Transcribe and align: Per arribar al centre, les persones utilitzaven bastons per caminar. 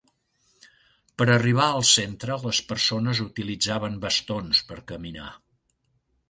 Per 1.21 1.27
arribar 1.33 1.67
al 1.73 1.85
centre, 1.89 2.37
les 2.45 2.61
persones 2.71 3.21
utilitzaven 3.27 4.01
bastons 4.07 4.63
per 4.73 4.81
caminar. 4.95 5.29